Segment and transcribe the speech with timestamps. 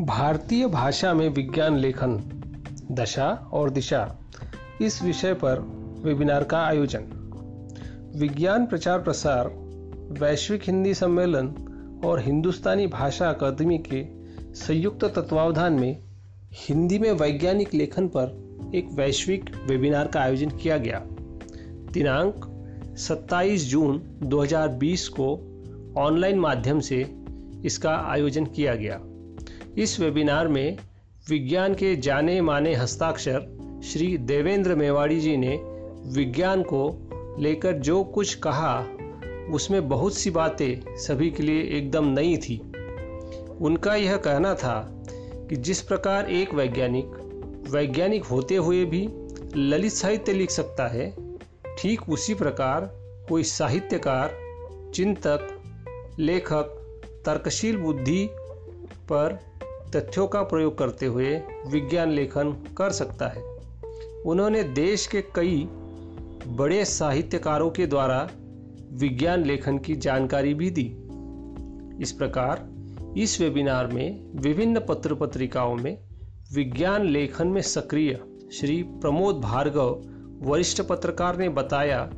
[0.00, 2.22] भारतीय भाषा में विज्ञान लेखन,
[2.92, 4.18] दशा और दिशा,
[4.80, 5.58] इस विषय पर
[6.04, 7.00] वेबिनार का आयोजन।
[8.16, 9.46] विज्ञान प्रचार प्रसार,
[10.20, 11.46] वैश्विक हिंदी सम्मेलन
[12.04, 14.06] और हिंदुस्तानी भाषा अकादमी के
[14.54, 16.02] संयुक्त तत्वावधान में
[16.52, 21.02] हिंदी में वैज्ञानिक लेखन पर एक वैश्विक वेबिनार का आयोजन किया गया।
[21.92, 22.34] दिनांक
[22.98, 25.32] 27 जून 2020 को
[25.98, 27.16] ऑनलाइन माध्यम से
[27.64, 29.00] इसका आयोजन किया गया।
[29.78, 30.78] इस वेबिनार में
[31.28, 33.40] विज्ञान के जाने माने हस्ताक्षर
[33.84, 35.56] श्री देवेंद्र मेवाड़ी जी ने
[36.06, 38.86] विज्ञान को लेकर जो कुछ कहा,
[39.54, 42.58] उसमें बहुत सी बातें सभी के लिए एकदम नई थी।
[43.60, 45.04] उनका यह कहना था
[45.50, 47.06] कि जिस प्रकार एक वैज्ञानिक
[47.70, 49.08] वैज्ञानिक होते हुए भी
[49.56, 51.14] ललित साहित्य लिख सकता है,
[51.78, 52.90] ठीक उसी प्रकार
[53.28, 54.30] कोई साहित्यकार,
[54.94, 55.48] चिंतक,
[56.18, 56.74] लेखक,
[57.26, 58.28] तर्कशील बुद्धि
[59.12, 59.38] पर
[59.96, 63.42] तथ्यों का प्रयोग करते हुए विज्ञान लेखन कर सकता है।
[64.26, 65.68] उन्होंने देश के कई
[66.46, 68.30] बड़े साहित्यकारों के द्वारा
[68.92, 70.96] विज्ञान लेखन की जानकारी भी दी।
[72.02, 72.68] इस प्रकार,
[73.16, 75.98] इस वेबिनार में विभिन्न पत्र पत्रिकाओं में
[76.54, 78.20] विज्ञान लेखन में सक्रिय
[78.52, 80.02] श्री प्रमोद भार्गव,
[80.40, 82.10] वरिष्ठ पत्रकार ने बताया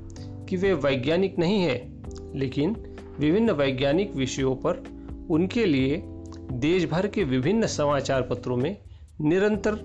[0.49, 1.93] कि वे वैज्ञानिक नहीं है,
[2.35, 2.77] लेकिन
[3.19, 4.85] विभिन्न वैज्ञानिक विषयों पर
[5.31, 6.03] उनके लिए
[6.53, 8.77] देश भर के विभिन्न समाचार पत्रों में
[9.21, 9.79] निरंतर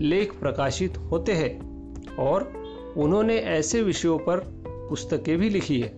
[0.00, 2.52] लेख प्रकाशित होते हैं और
[2.96, 4.36] उन्होंने ऐसे विषयों पर
[4.68, 5.92] पुस्तकें भी लिखी है।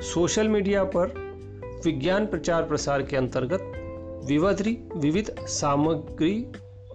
[0.00, 1.14] सोशल मीडिया पर
[1.84, 3.70] विज्ञान प्रचार प्रसार के अंतर्गत
[4.28, 6.46] विवधरी विविध सामग्री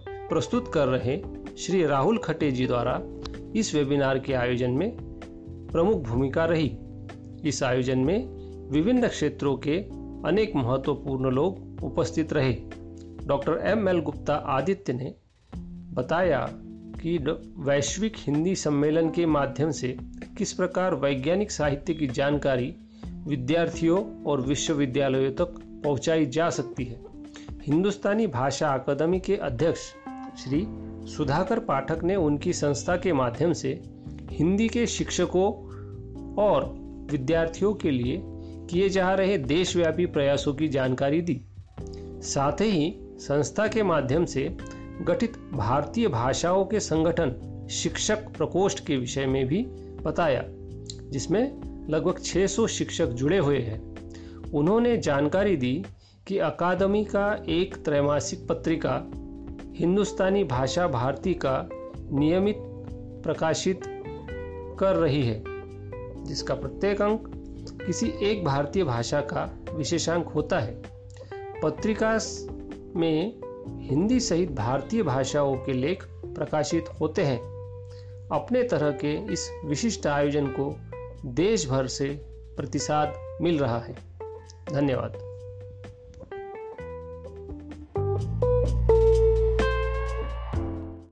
[0.07, 1.21] प्रस्तुत कर रहे
[1.57, 3.01] श्री राहुल खटे जी द्वारा
[3.55, 4.97] इस वेबिनार के आयोजन में
[5.71, 6.77] प्रमुख भूमिका रही।
[7.45, 8.27] इस आयोजन में
[8.69, 9.77] विभिन्न क्षेत्रों के
[10.27, 12.53] अनेक महत्वपूर्ण लोग उपस्थित रहे।
[13.27, 15.15] Doctor M L Gupta Aditya ने
[15.93, 16.49] बताया
[17.01, 17.17] कि
[17.57, 19.97] वैश्विक हिंदी सम्मेलन के माध्यम से
[20.37, 22.75] किस प्रकार वैज्ञानिक साहित्य की जानकारी
[23.27, 26.99] विद्यार्थियों और विश्वविद्यालयों तक पहुंचाई जा सकती है।
[27.61, 29.79] हिंदुस्तानी भाषा अकादमी के अध्यक्ष
[30.43, 30.67] श्री
[31.07, 33.83] सुधाकर पाठक ने उनकी संस्था के माध्यम से
[34.29, 35.51] हिंदी के शिक्षकों
[36.35, 36.65] और
[37.11, 38.21] विद्यार्थियों के लिए
[38.67, 41.45] किए जा रहे देशव्यापी प्रयासों की जानकारी दी।
[42.21, 44.57] साथ ही संस्था के माध्यम से
[45.01, 49.65] गठित भारतीय भाषाओं के संगठन शिक्षक प्रकोष्ठ के विषय में भी
[50.03, 50.43] बताया,
[51.09, 53.95] जिसमें लगभग 600 शिक्षक जुड़े हुए हैं।
[54.51, 55.85] उन्होंने जानकारी दी
[56.27, 59.11] कि अकादमी का एक त्रैमासिक पत्रिका
[59.75, 61.69] हिंदुस्तानी भाषा भारती का
[62.11, 62.55] नियमित
[63.23, 63.81] प्रकाशित
[64.79, 65.43] कर रही है,
[66.25, 67.31] जिसका प्रत्येक अंक
[67.85, 70.98] किसी एक भारतीय भाषा का विशेषांक होता है।
[71.63, 72.19] पत्रिका
[72.99, 73.39] में
[73.81, 77.39] हिंदी सहित भारतीय भाषाओं के लेख प्रकाशित होते हैं।
[78.31, 80.75] अपने तरह के इस विशिष्ट आयोजन को
[81.25, 82.09] देश भर से
[82.57, 83.95] प्रतिसाद मिल रहा है।
[84.73, 85.29] धन्यवाद।